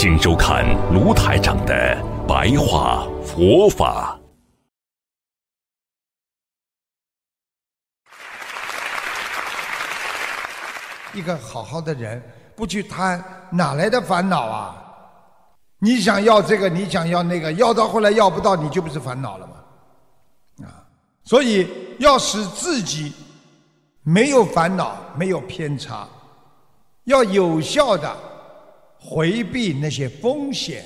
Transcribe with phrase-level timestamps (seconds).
[0.00, 1.74] 请收看卢台长的
[2.24, 4.16] 白话佛法。
[11.12, 12.22] 一个好好的人
[12.54, 14.76] 不去贪，哪来的烦恼啊？
[15.80, 20.64] 你想要这个，你想要那个，要到后来要不到，你就不是烦恼了吗？
[20.68, 20.86] 啊，
[21.24, 23.12] 所以要使自己
[24.04, 26.06] 没有烦恼，没有偏差，
[27.02, 28.27] 要有效的。
[29.10, 30.84] 回避那些风险，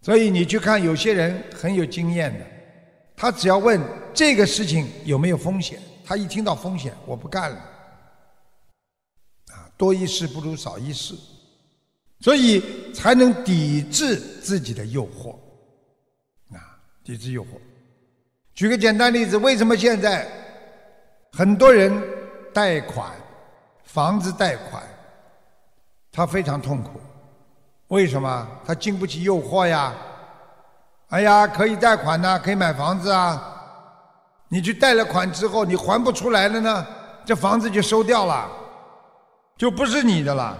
[0.00, 2.46] 所以你去看有些人很有经验的，
[3.14, 3.78] 他只要问
[4.14, 7.56] 这个事情有没有风险，他一听到风险，我不干了。
[9.52, 11.14] 啊，多一事不如少一事，
[12.20, 12.62] 所以
[12.94, 15.32] 才能抵制自己的诱惑，
[16.56, 17.58] 啊，抵制诱惑。
[18.54, 20.26] 举个简单例子，为什么现在
[21.32, 21.92] 很多人
[22.54, 23.14] 贷款，
[23.84, 24.82] 房子贷款？
[26.16, 26.98] 他非常痛苦，
[27.88, 28.48] 为什么？
[28.64, 29.92] 他经不起诱惑呀！
[31.08, 33.52] 哎呀，可以贷款呐，可以买房子啊！
[34.48, 36.86] 你去贷了款之后，你还不出来了呢，
[37.22, 38.50] 这房子就收掉了，
[39.58, 40.56] 就不是你的了，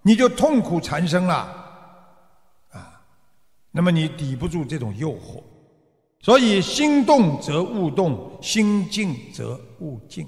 [0.00, 1.34] 你就痛苦缠身了，
[2.72, 2.98] 啊！
[3.70, 5.42] 那么你抵不住这种诱惑，
[6.22, 10.26] 所以心动则物动，心静则物静。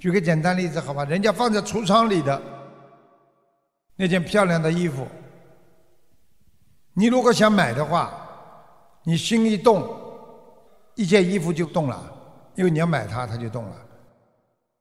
[0.00, 2.40] 举个简单例子，好吧，人家放在橱窗里的
[3.96, 5.06] 那件漂亮的衣服，
[6.94, 8.10] 你如果想买的话，
[9.04, 9.86] 你心一动，
[10.94, 12.02] 一件衣服就动了，
[12.54, 13.76] 因为你要买它，它就动了。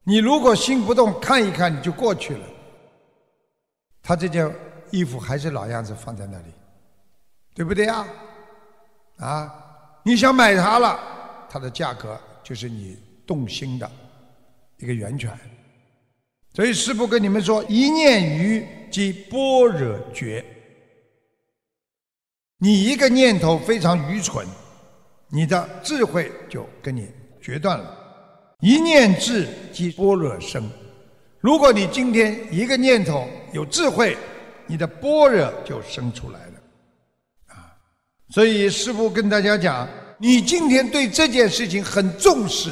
[0.05, 2.45] 你如果心不动，看一看你就过去了，
[4.01, 4.49] 他这件
[4.89, 6.53] 衣服还是老样子放在那里，
[7.53, 8.07] 对不对呀？
[9.17, 9.53] 啊，
[10.01, 10.97] 你想买它了，
[11.49, 13.91] 它的价格就是你动心的。
[14.79, 15.29] 一个源泉，
[16.53, 20.43] 所以师父跟你们说：一念愚即般若觉。
[22.57, 24.45] 你一个念头非常愚蠢，
[25.29, 27.09] 你的智慧就跟你
[27.41, 27.95] 决断了。
[28.61, 30.69] 一念智即般若生。
[31.39, 34.17] 如果你今天一个念头有智慧，
[34.65, 36.53] 你的般若就生出来了。
[37.47, 37.75] 啊，
[38.29, 42.69] 所以师父跟大家讲：你今天对这件事情很重视。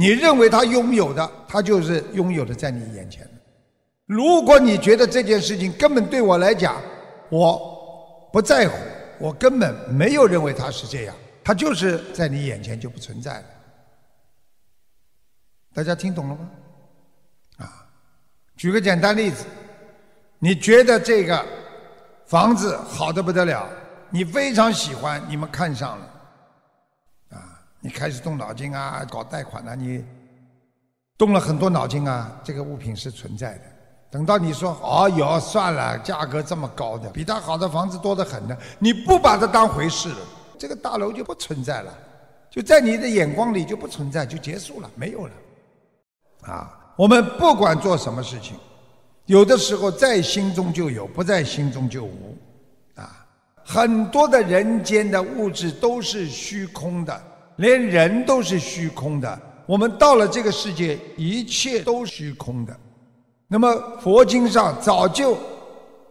[0.00, 3.28] 你认为他拥有的，他就是拥有的，在你眼前。
[4.06, 6.80] 如果你觉得这件事情根本对我来讲，
[7.28, 8.76] 我不在乎，
[9.18, 13.44] 我根本没有认为他是这样，他就是在你眼前就不存在了。
[15.74, 16.50] 大家听懂了吗？
[17.56, 17.84] 啊，
[18.56, 19.46] 举个简单例子，
[20.38, 21.44] 你觉得这个
[22.24, 23.68] 房子好的不得了，
[24.10, 26.17] 你非常喜欢，你们看上了。
[27.88, 30.04] 你开始动脑筋啊，搞贷款啊，你
[31.16, 33.62] 动了很多脑筋啊，这个物品是存在的。
[34.10, 40.18] 等到你说哦哟，算了，价格这么高的，比它好的房子多得很呢，你不把它当回事了，
[40.58, 41.90] 这个大楼就不存在了，
[42.50, 45.32] 就在你的眼光里就不存在，就结束了，没有了。
[46.42, 48.54] 啊，我们不管做什么事情，
[49.24, 52.36] 有的时候在心中就有，不在心中就无。
[52.96, 53.26] 啊，
[53.64, 57.22] 很多的人间的物质都是虚空的。
[57.58, 62.80] 连人都是虚空的，我们到了这个世界，一切都虚空的。
[63.48, 65.36] 那么佛经上早就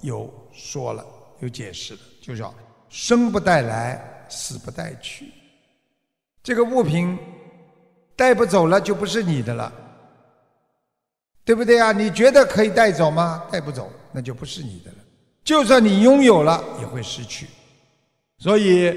[0.02, 1.06] 有说了，
[1.40, 2.54] 有解释的，就叫
[2.90, 5.32] 生不带来，死不带去。
[6.44, 7.18] 这个物品
[8.14, 9.72] 带不走了，就不是你的了，
[11.46, 11.94] 对不对啊？
[11.94, 13.42] 你觉得可以带走吗？
[13.50, 14.98] 带不走，那就不是你的了。
[15.46, 17.48] 就算你拥有了，也会失去。
[18.40, 18.94] 所以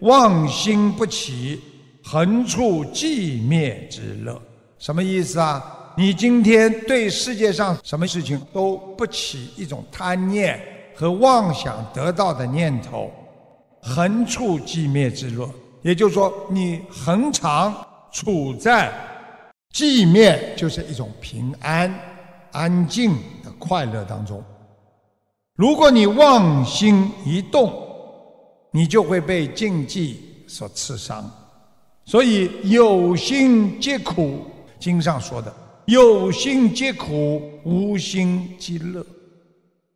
[0.00, 1.60] 妄心不起。
[2.04, 4.40] 横处寂灭之乐，
[4.78, 5.78] 什么意思啊？
[5.96, 10.60] 你今天对世界上什么事情都不起一种贪念
[10.94, 13.10] 和妄想得到的念头，
[13.82, 15.48] 横处寂灭之乐，
[15.82, 17.74] 也就是说，你恒常
[18.10, 18.92] 处在
[19.72, 21.94] 寂灭，就是一种平安、
[22.52, 23.12] 安静
[23.44, 24.42] 的快乐当中。
[25.54, 27.72] 如果你妄心一动，
[28.70, 31.30] 你就会被禁忌所刺伤。
[32.04, 34.44] 所以有心皆苦，
[34.78, 35.54] 经上说的
[35.86, 39.04] “有心皆苦，无心即乐”。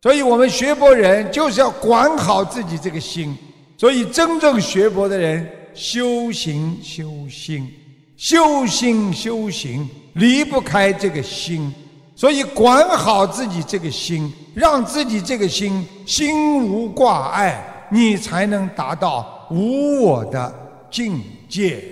[0.01, 3.35] 所以我们学佛人就是要管好自己这个心。
[3.77, 7.71] 所以真正学佛的人，修行修心，
[8.15, 11.71] 修心修行离不开这个心。
[12.15, 20.51] 所以管好自己这个心，让自己这个心心无挂碍，你才能达到无我的
[20.89, 21.83] 境界。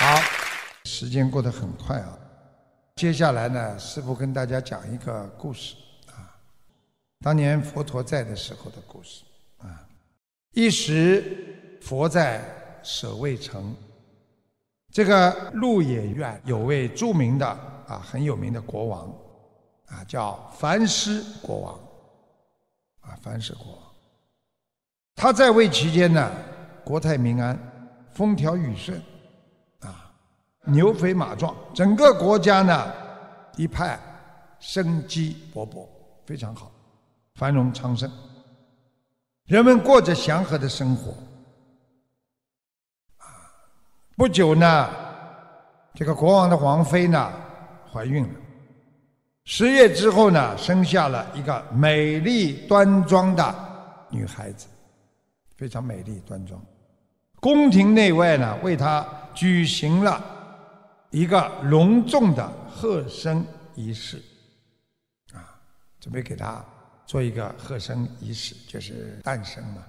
[0.00, 0.20] 好，
[0.98, 2.18] 时间过得很快啊。
[2.96, 5.76] 接下来呢，师父跟大家讲一个故事
[6.08, 6.34] 啊。
[7.20, 9.22] 当年佛陀在的时候的故事
[9.58, 9.86] 啊。
[10.54, 12.42] 一时佛在
[12.82, 13.72] 舍卫城，
[14.92, 19.08] 这个鹿野苑有位著名的啊很有名的国王
[19.86, 21.74] 啊，叫梵师国王
[23.02, 23.82] 啊，梵师国王。
[25.14, 26.28] 他在位期间呢，
[26.82, 27.56] 国泰民安，
[28.10, 29.00] 风调雨顺。
[30.68, 32.92] 牛肥马壮，整个国家呢
[33.56, 33.98] 一派
[34.60, 35.86] 生机勃勃，
[36.26, 36.70] 非常好，
[37.34, 38.10] 繁荣昌盛，
[39.46, 41.14] 人们过着祥和的生活。
[44.14, 44.90] 不久呢，
[45.94, 47.32] 这个国王的王妃呢
[47.90, 48.40] 怀孕了，
[49.44, 53.54] 十月之后呢，生下了一个美丽端庄的
[54.10, 54.66] 女孩子，
[55.56, 56.60] 非常美丽端庄。
[57.40, 60.34] 宫廷内外呢为她举行了。
[61.10, 63.44] 一个隆重的贺生
[63.74, 64.22] 仪式，
[65.32, 65.58] 啊，
[65.98, 66.62] 准备给他
[67.06, 69.82] 做一个贺生仪式，就是诞生嘛。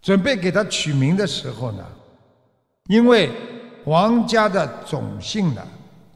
[0.00, 1.84] 准备给他取名的时候呢，
[2.84, 3.30] 因为
[3.84, 5.66] 王家的种姓呢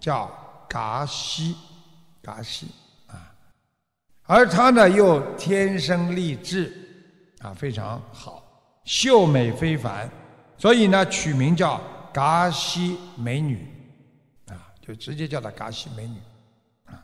[0.00, 0.30] 叫
[0.68, 1.56] 噶西，
[2.22, 2.68] 噶西
[3.08, 3.34] 啊，
[4.22, 6.72] 而他呢又天生丽质，
[7.40, 8.42] 啊，非常好，
[8.84, 10.08] 秀美非凡，
[10.56, 11.78] 所以呢取名叫
[12.14, 13.68] 噶西美女。
[14.84, 16.18] 就直接叫她嘎西美女，
[16.86, 16.98] 啊，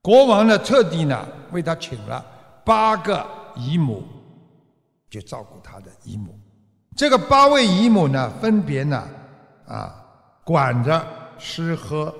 [0.00, 2.24] 国王呢特地呢为她请了
[2.64, 3.26] 八个
[3.56, 4.04] 姨母，
[5.10, 6.38] 就照顾她的姨母。
[6.96, 9.08] 这个八位姨母呢，分别呢
[9.66, 10.02] 啊
[10.44, 11.04] 管着
[11.36, 12.14] 吃喝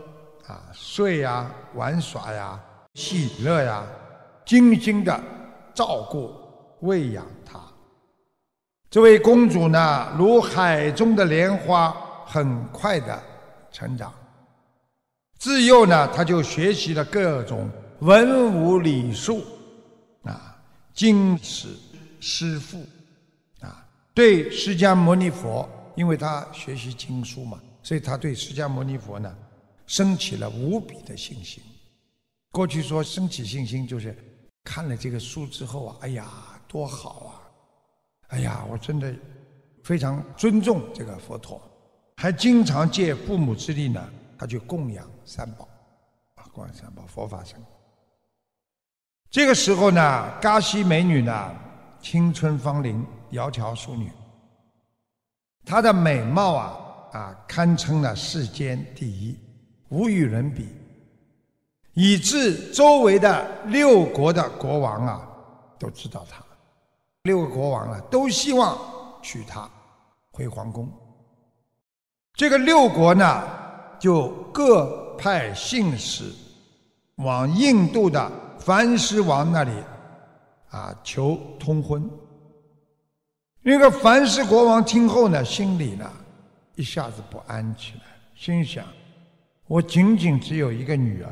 [0.48, 2.60] 啊睡呀玩耍呀
[2.94, 3.86] 喜乐呀，
[4.44, 5.18] 精心的
[5.72, 6.34] 照顾
[6.80, 7.60] 喂养她。
[8.90, 11.94] 这位公主呢，如海中的莲花，
[12.26, 13.22] 很快的
[13.70, 14.12] 成长。
[15.38, 19.44] 自幼呢，他就学习了各种文武礼数，
[20.22, 20.58] 啊，
[20.94, 21.68] 经史
[22.20, 22.84] 诗赋，
[23.60, 29.34] 啊，对释迦牟尼佛，因为他学习经书嘛，所以他对释迦牟尼佛呢，
[29.86, 31.62] 升起了无比的信心。
[32.50, 34.16] 过去说升起信心，就是
[34.64, 36.26] 看了这个书之后啊，哎呀，
[36.66, 37.30] 多好啊！
[38.28, 39.14] 哎呀，我真的
[39.84, 41.60] 非常尊重这个佛陀，
[42.16, 44.02] 还经常借父母之力呢。
[44.38, 45.68] 他去供养三宝，
[46.36, 47.60] 啊，供养三宝佛法僧。
[49.28, 51.54] 这个时候呢，嘎西美女呢，
[52.00, 54.10] 青春芳龄，窈窕淑女，
[55.64, 56.78] 她的美貌啊
[57.12, 59.36] 啊，堪称了世间第一，
[59.88, 60.68] 无与伦比，
[61.92, 65.28] 以致周围的六国的国王啊
[65.76, 66.40] 都知道她，
[67.24, 68.78] 六个国王啊都希望
[69.20, 69.68] 娶她
[70.30, 70.88] 回皇宫。
[72.34, 73.66] 这个六国呢。
[73.98, 76.24] 就各派信使
[77.16, 79.70] 往印度的梵师王那里
[80.70, 82.08] 啊求通婚。
[83.62, 86.10] 那个梵师国王听后呢，心里呢
[86.74, 88.02] 一下子不安起来，
[88.34, 88.84] 心想：
[89.66, 91.30] 我仅仅只有一个女儿，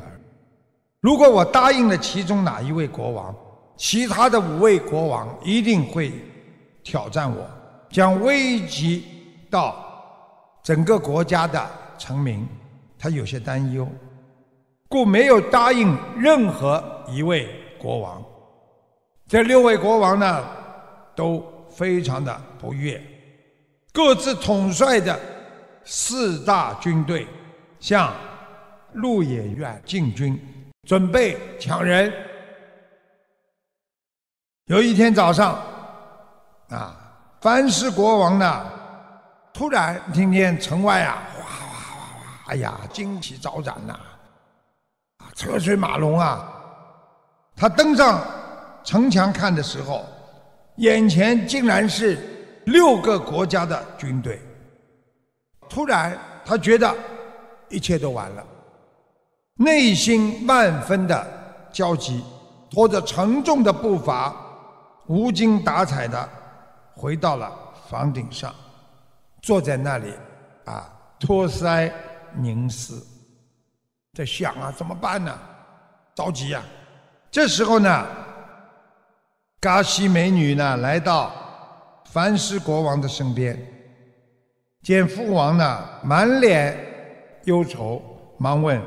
[0.99, 3.35] 如果我答应了其中哪一位国王，
[3.77, 6.11] 其他的五位国王一定会
[6.83, 7.47] 挑战我，
[7.89, 9.05] 将危及
[9.49, 9.75] 到
[10.63, 11.65] 整个国家的。
[11.97, 12.45] 臣民，
[12.97, 13.87] 他有些担忧，
[14.89, 18.23] 故没有答应任何一位国王。
[19.27, 20.45] 这六位国王呢，
[21.15, 23.01] 都非常的不悦，
[23.91, 25.19] 各自统帅的
[25.83, 27.27] 四大军队
[27.79, 28.13] 向
[28.93, 30.39] 鹿野苑进军，
[30.87, 32.11] 准备抢人。
[34.67, 35.59] 有一天早上，
[36.69, 36.95] 啊，
[37.41, 38.65] 藩师国王呢，
[39.53, 41.21] 突然听见城外啊。
[42.47, 43.93] 哎呀，惊奇招展呐！
[45.17, 46.47] 啊，车水马龙啊！
[47.55, 48.21] 他登上
[48.83, 50.05] 城墙看的时候，
[50.75, 52.19] 眼前竟然是
[52.65, 54.39] 六个国家的军队。
[55.67, 56.95] 突然，他觉得
[57.69, 58.45] 一切都完了，
[59.55, 61.25] 内心万分的
[61.71, 62.23] 焦急，
[62.69, 64.35] 拖着沉重的步伐，
[65.07, 66.29] 无精打采的
[66.93, 67.51] 回到了
[67.89, 68.53] 房顶上，
[69.41, 70.13] 坐在那里，
[70.65, 70.87] 啊，
[71.19, 71.91] 托腮。
[72.37, 73.05] 凝思，
[74.13, 75.37] 在想啊，怎么办呢？
[76.15, 76.63] 着急呀！
[77.29, 78.07] 这时候呢，
[79.59, 81.31] 嘎西美女呢来到
[82.05, 83.59] 梵师国王的身边，
[84.81, 86.77] 见父王呢满脸
[87.43, 88.01] 忧愁，
[88.37, 88.81] 忙问：“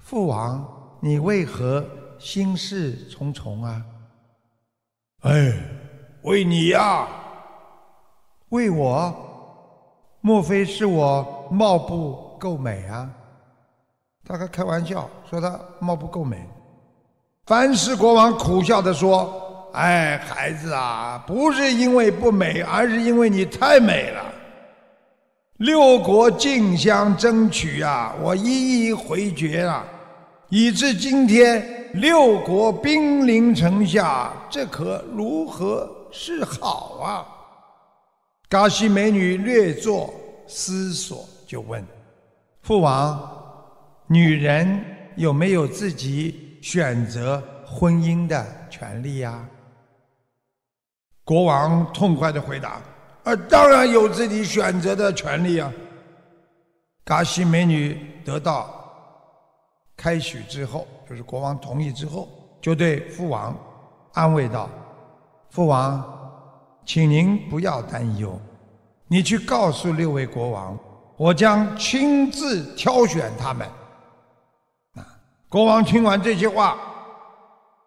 [0.00, 1.86] 父王，你为何
[2.18, 3.84] 心事重重啊？”
[5.20, 5.52] 哎，
[6.22, 7.06] 为你呀，
[8.48, 9.28] 为我？
[10.22, 13.10] 莫非是我貌不够美啊？
[14.24, 16.48] 他还开玩笑说他貌不够美。
[17.46, 24.22] 凡是国王苦笑的说：“哎，孩子啊，不是因为不美，而是因为你太美了。
[25.58, 29.84] 六国竞相争取啊，我一一回绝了，
[30.48, 37.26] 以至今天。”六国兵临城下，这可如何是好啊？
[38.52, 40.12] 嘎西美女略作
[40.46, 41.82] 思索，就问
[42.60, 43.18] ：“父王，
[44.06, 44.78] 女人
[45.16, 49.42] 有没有自己选择婚姻的权利呀？”
[51.24, 52.78] 国王痛快的回答
[53.24, 55.72] ：“啊，当然有自己选择的权利啊！”
[57.06, 58.78] 嘎西美女得到。
[59.96, 62.28] 开许之后，就是国王同意之后，
[62.60, 63.56] 就对父王
[64.12, 64.68] 安慰道
[65.48, 66.21] ：“父王，
[66.84, 68.38] 请您不要担忧，
[69.08, 70.78] 你去告诉六位国王，
[71.16, 73.66] 我将亲自挑选他们。”
[74.94, 75.06] 啊，
[75.48, 76.78] 国王听完这些话，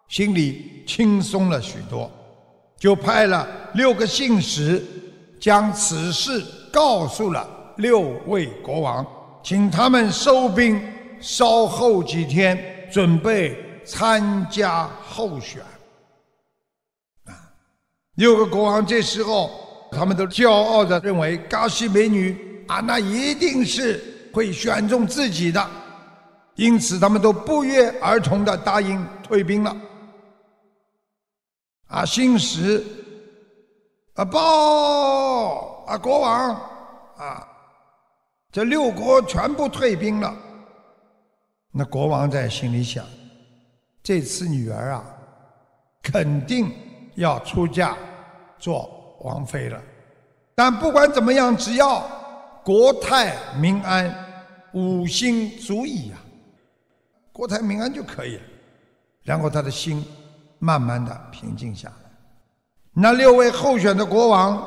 [0.08, 2.10] 心里轻松了许多，
[2.78, 4.84] 就派了六个信使，
[5.40, 7.48] 将此事告诉了
[7.78, 9.06] 六位国王，
[9.44, 10.82] 请他们收兵。
[11.22, 15.64] 稍后几天，准备参加候选。
[18.16, 25.70] 六个国王这时候，他们都骄傲的认为，嘎西美女啊，那一定是会选中自己的，
[26.56, 29.76] 因此他们都不约而同的答应退兵了。
[31.88, 32.84] 啊，信使，
[34.16, 36.50] 啊报啊国王
[37.18, 37.48] 啊，
[38.52, 40.34] 这六国全部退兵了。
[41.72, 43.06] 那国王在心里想：
[44.02, 45.06] 这次女儿啊，
[46.02, 46.72] 肯定
[47.16, 47.96] 要出嫁
[48.66, 48.90] 做
[49.22, 49.80] 王妃了。
[50.56, 52.04] 但不管怎么样，只要
[52.64, 54.12] 国泰民安，
[54.74, 56.18] 五星足矣啊！
[57.32, 58.42] 国泰民安就可以了。
[59.22, 60.04] 然后他的心
[60.58, 62.10] 慢慢的平静下来。
[62.92, 64.58] 那六位候选的国王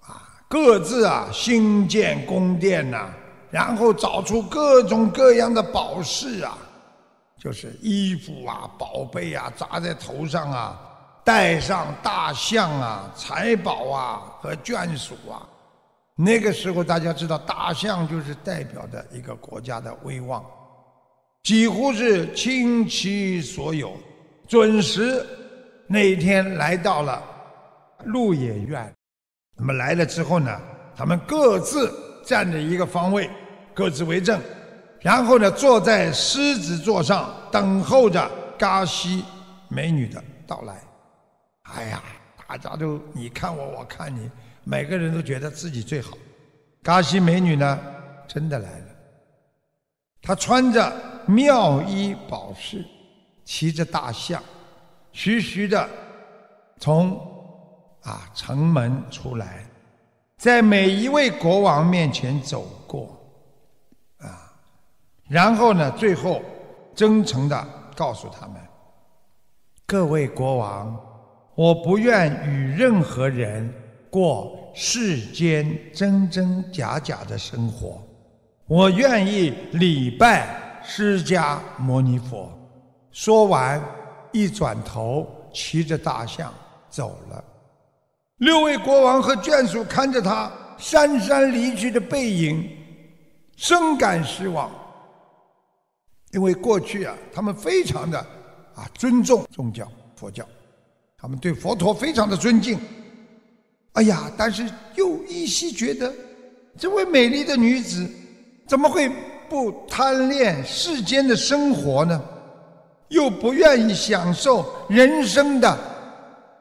[0.00, 3.08] 啊，各自啊新建宫殿呐。
[3.52, 6.58] 然后找出各种各样的宝饰啊，
[7.38, 10.93] 就是衣服啊、宝贝啊，砸在头上啊，
[11.24, 15.48] 带上大象啊、财宝啊和眷属啊。
[16.14, 20.44] 那个时候大家知道，大象就是代表的一个国家的威望，
[21.42, 23.96] 几乎是倾其所有。
[24.46, 25.26] 准时
[25.88, 27.22] 那一天来到了
[28.04, 28.94] 鹿野苑，
[29.56, 30.60] 那么来了之后呢，
[30.94, 31.92] 他们各自
[32.24, 33.30] 站着一个方位。
[33.76, 34.40] 各自为政，
[35.00, 39.24] 然后呢，坐在狮子座上等候着嘎西
[39.68, 40.80] 美女的到来。
[41.64, 42.02] 哎呀，
[42.46, 44.30] 大家都你看我，我看你，
[44.64, 46.16] 每个人都觉得自己最好。
[46.82, 47.80] 嘎西美女呢，
[48.28, 48.86] 真的来了。
[50.22, 50.92] 她穿着
[51.26, 52.84] 妙衣宝饰，
[53.44, 54.42] 骑着大象，
[55.12, 55.88] 徐徐的
[56.78, 57.18] 从
[58.02, 59.66] 啊城门出来，
[60.36, 63.20] 在每一位国王面前走过。
[64.18, 64.52] 啊
[65.26, 65.90] 然后呢？
[65.92, 66.42] 最后，
[66.94, 67.66] 真诚的
[67.96, 68.56] 告诉他们
[69.86, 70.94] ：“各位国王，
[71.54, 73.72] 我不愿与任何人
[74.10, 78.02] 过世间真真假假的生活，
[78.66, 82.50] 我愿意礼拜释迦牟尼佛。”
[83.12, 83.80] 说完，
[84.32, 86.52] 一转头，骑着大象
[86.90, 87.44] 走了。
[88.38, 92.68] 六位国王和眷属看着他姗姗离去的背影，
[93.56, 94.68] 深感失望。
[96.32, 98.18] 因为过去啊，他们非常的
[98.74, 100.44] 啊尊重宗教佛教，
[101.24, 102.78] 他们对佛陀非常的尊敬。
[103.94, 106.12] 哎呀，但是又依稀觉得，
[106.78, 108.06] 这位美丽的女子
[108.66, 109.10] 怎么会
[109.48, 112.22] 不贪恋世间的生活呢？
[113.08, 115.78] 又不愿意享受人生的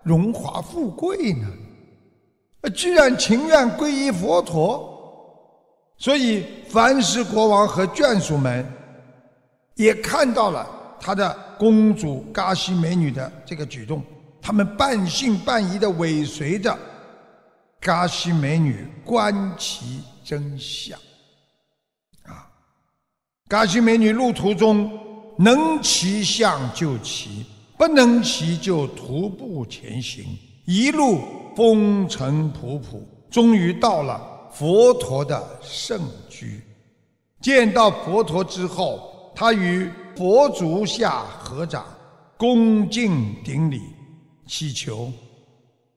[0.02, 2.70] 荣华富贵呢？
[2.74, 4.90] 居然情愿皈依佛陀。
[5.98, 8.66] 所以，凡是国王和眷属们。
[9.76, 10.66] 也看到了
[11.02, 14.02] 他的公主嘎西美女的这个举动，
[14.46, 16.78] 他们半信半疑的尾随着
[17.80, 21.00] 嘎西美女观其真相。
[22.26, 22.46] 啊，
[23.48, 24.92] 嘎西美女路途中
[25.38, 27.46] 能骑象就骑，
[27.78, 30.26] 不能骑就徒步前行，
[30.66, 31.22] 一路
[31.56, 34.22] 风尘仆仆，终于到了
[34.52, 36.62] 佛陀的圣居。
[37.42, 41.86] 见到佛陀之后，他与佛足下合掌，
[42.38, 43.82] 恭敬顶礼，
[44.56, 45.12] 祈求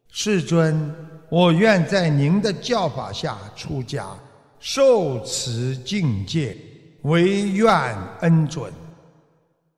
[0.09, 0.91] 世尊，
[1.29, 4.17] 我愿在您的教法下出家，
[4.59, 6.57] 受持境界，
[7.03, 7.71] 唯愿
[8.23, 8.73] 恩准。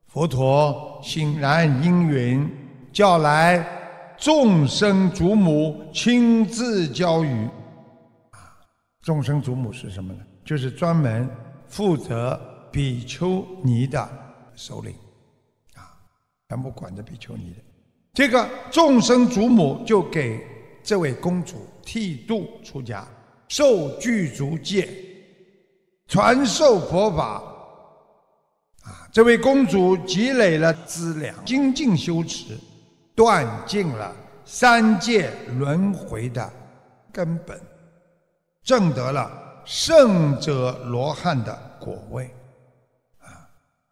[0.06, 2.48] 佛陀欣然应允，
[2.92, 3.66] 叫来
[4.16, 7.46] 众生祖母亲自教育。
[8.30, 8.54] 啊，
[9.02, 10.20] 众生祖母是什么呢？
[10.44, 11.28] 就是专门。
[11.66, 14.08] 负责比丘尼的
[14.54, 14.94] 首领，
[15.74, 15.98] 啊，
[16.48, 17.67] 全部管着比丘尼的。
[18.18, 20.44] 这个众生祖母就给
[20.82, 23.06] 这位公主剃度出家，
[23.46, 24.88] 受具足戒，
[26.08, 27.40] 传授佛法。
[28.82, 32.58] 啊，这位公主积累了资粮，精进修持，
[33.14, 34.12] 断尽了
[34.44, 36.52] 三界轮回的
[37.12, 37.56] 根本，
[38.64, 39.30] 证得了。
[39.64, 42.24] 圣者罗汉的果位，
[43.20, 43.46] 啊，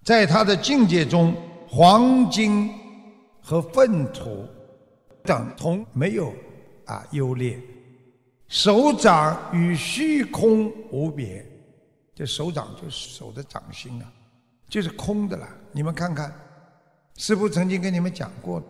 [0.04, 1.32] 在他的境界中，
[1.68, 2.68] 黄金
[3.48, 4.44] 和粪土
[5.22, 6.34] 等同没有
[6.84, 7.56] 啊优劣，
[8.48, 11.46] 手掌与虚空无别，
[12.12, 14.12] 这手掌就是手的掌心啊，
[14.68, 15.46] 就是空的了。
[15.70, 16.34] 你们看看，
[17.18, 18.60] 师父曾经跟你们讲过，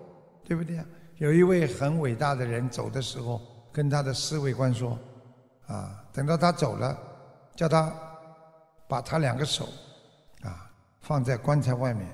[0.44, 0.84] 对不对啊？
[1.16, 3.40] 有一位很伟大的人走的时候，
[3.72, 4.98] 跟他的侍卫官说。
[5.68, 6.96] 啊，等到他走了，
[7.56, 7.92] 叫他
[8.86, 9.68] 把他两个手
[10.42, 12.06] 啊放在棺材外面，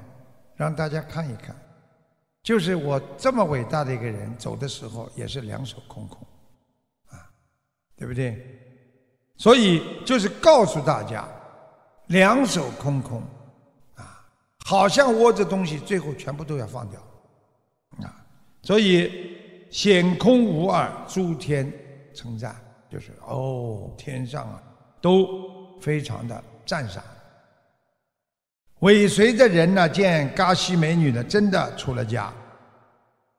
[0.55, 1.55] 让大家看一看。
[2.43, 6.19] 就是我这么伟大的一个人，走的时候也是两手空空，
[7.09, 7.31] 啊，
[7.97, 8.45] 对不对？
[9.37, 11.27] 所以就是告诉大家，
[12.09, 13.23] 两手空空，
[13.95, 14.27] 啊，
[14.65, 17.01] 好像握着东西，最后全部都要放掉，
[18.07, 18.25] 啊，
[18.63, 21.73] 所以显空无二，诸天
[22.15, 22.55] 称赞。
[22.91, 24.63] 就是哦，天上啊，
[25.01, 27.03] 都非常的赞赏。
[28.83, 32.33] 尾随的人呢，见嘎西美女呢，真的出了家。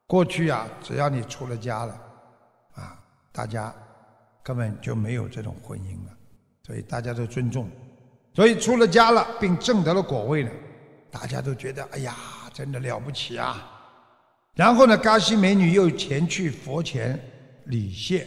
[0.07, 2.01] 过去啊，只要你出了家了，
[2.75, 2.97] 啊，
[3.33, 3.73] 大家
[4.41, 6.13] 根本就没有这种婚姻了，
[6.65, 7.69] 所以大家都尊重。
[8.33, 10.51] 所以出了家了，并证得了果位了，
[11.11, 12.15] 大家都觉得哎呀，
[12.53, 13.69] 真的了不起啊。
[14.55, 17.19] 然后呢，嘎西美女又前去佛前
[17.65, 18.25] 礼谢。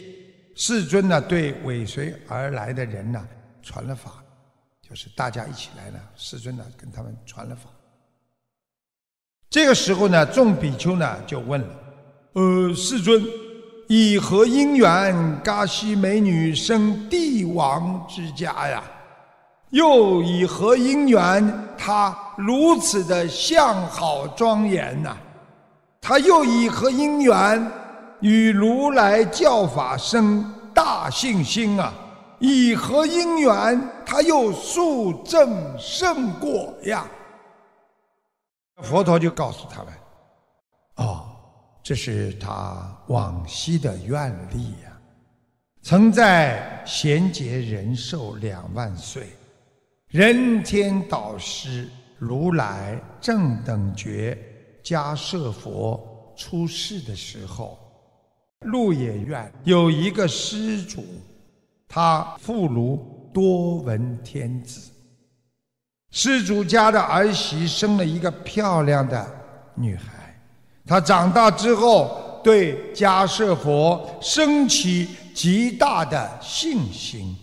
[0.55, 3.27] 世尊呢，对尾随而来的人呢，
[3.63, 4.23] 传了法，
[4.87, 7.63] 就是大家一起来呢，世尊呢，跟他们传了法。
[9.49, 11.67] 这个时候呢，众比丘呢就问了
[12.33, 13.21] ：“呃，世尊，
[13.87, 18.83] 以何因缘，嘎西美女生帝王之家呀？
[19.71, 25.17] 又以何因缘，她如此的相好庄严呐？
[25.99, 27.71] 她又以何因缘？”
[28.19, 31.93] 与如来教法生大信心啊！
[32.39, 37.09] 以何因缘，他又速证圣果呀？
[38.83, 39.93] 佛陀就告诉他们
[40.97, 41.29] ：“哦，
[41.81, 44.99] 这是他往昔的愿力呀。
[45.81, 49.29] 曾在贤劫人寿两万岁，
[50.09, 54.37] 人天导师如来正等觉
[54.83, 57.79] 迦摄佛出世的时候。”
[58.61, 61.05] 鹿野苑有一个施主，
[61.87, 62.99] 他妇孺
[63.33, 64.91] 多闻天子。
[66.11, 69.25] 施主家的儿媳生了一个漂亮的
[69.75, 70.39] 女孩，
[70.85, 77.35] 她长大之后对迦舍佛升起极大的信心，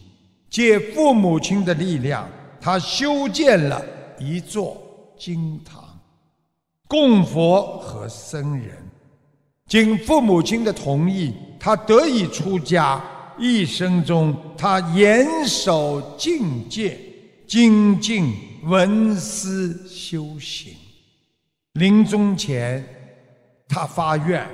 [0.51, 2.29] 借父母亲的力量，
[2.61, 3.81] 他修建了
[4.19, 4.77] 一座
[5.19, 5.85] 金堂，
[6.89, 8.77] 供佛和僧人。
[9.67, 13.01] 经父母亲的同意，他得以出家。
[13.39, 16.99] 一生中，他严守境界，
[17.47, 18.33] 精进
[18.65, 20.75] 闻思修行。
[21.75, 22.85] 临终前，
[23.69, 24.47] 他发愿：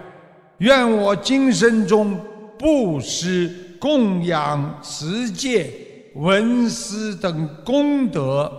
[0.59, 2.19] 愿我今生中
[2.59, 5.71] 布施、供养、持戒、
[6.15, 8.51] 闻思等功德，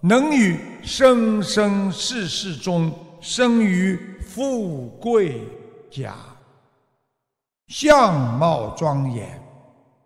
[0.00, 5.40] 能与生生世世中生于富贵。
[5.90, 6.12] 家
[7.68, 9.40] 相貌庄严，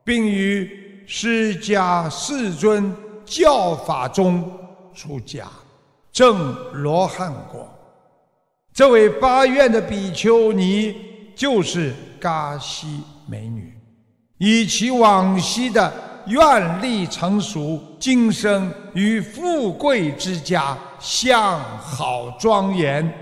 [0.09, 2.91] 并于释迦世尊
[3.27, 4.51] 教法中
[4.95, 5.47] 出家，
[6.11, 7.69] 证罗汉果。
[8.73, 10.97] 这位八愿的比丘尼
[11.37, 13.75] 就是嘎西美女，
[14.39, 15.93] 以其往昔的
[16.27, 23.13] 愿力成熟，今生与富贵之家相好庄严，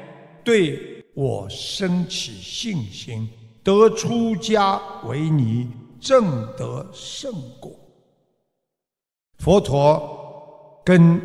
[0.44, 3.28] 对我生起信心，
[3.64, 5.68] 得出家为尼，
[6.06, 7.72] 正得圣果。
[9.38, 11.20] 佛陀跟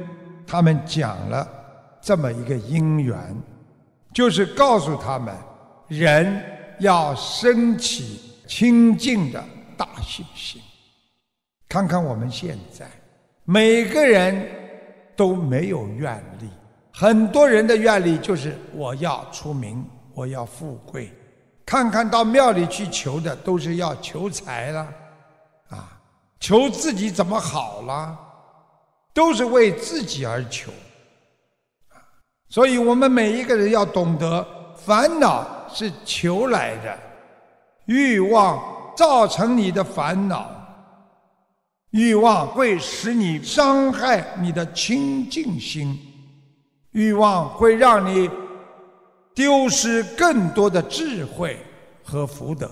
[0.48, 1.48] 他们讲了
[2.02, 3.16] 这么一个因缘，
[4.12, 5.38] 就是告诉他们，
[5.88, 6.44] 人
[6.80, 9.44] 要升起清净的
[9.78, 10.60] 大信心。
[11.70, 12.90] 看看我们现在，
[13.46, 14.50] 每个人
[15.16, 16.50] 都没有愿力，
[16.92, 21.14] 很多人的愿力就是我要出名，我要富贵。
[21.72, 24.86] 看看到庙里去求的，都是要求财了，
[25.70, 25.98] 啊，
[26.38, 28.20] 求自己怎么好了，
[29.14, 30.70] 都是为自己而求。
[32.50, 37.00] 所以我们每一个人要懂得，烦恼是求来的，
[37.86, 38.62] 欲望
[38.94, 40.52] 造成你的烦恼。
[41.92, 45.98] 欲望会使你伤害你的清净心，
[46.92, 48.30] 欲望会让你
[49.34, 51.58] 丢失更多的智慧
[52.04, 52.70] 和福德，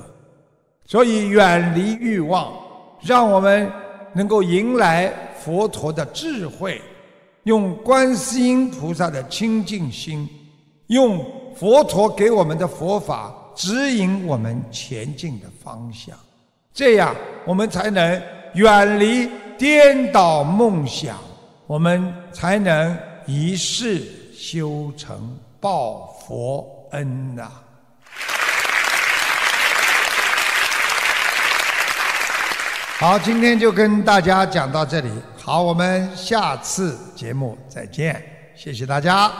[0.86, 2.54] 所以远离欲望，
[3.02, 3.72] 让我们
[4.13, 6.82] 能够迎来佛陀的智慧，
[7.43, 10.28] 用观世音菩萨的清净心，
[10.88, 16.17] 用佛陀给我们的佛法指引我们前进的方向，
[16.74, 18.22] 这样我们才能。
[18.56, 21.19] 远离颠倒梦想，
[21.67, 24.02] 我们才能一世
[24.34, 27.50] 修成报佛恩呐！
[32.98, 35.10] 好，今天就跟大家讲到这里。
[35.41, 38.22] 好，我们下次节目再见，
[38.56, 39.32] 谢谢大家。